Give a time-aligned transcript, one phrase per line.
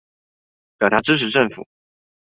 [0.79, 1.67] 表達支持政府